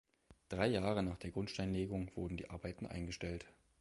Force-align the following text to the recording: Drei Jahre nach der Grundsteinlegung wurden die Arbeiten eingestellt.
Drei 0.49 0.65
Jahre 0.65 1.03
nach 1.03 1.19
der 1.19 1.29
Grundsteinlegung 1.29 2.09
wurden 2.15 2.35
die 2.35 2.49
Arbeiten 2.49 2.87
eingestellt. 2.87 3.45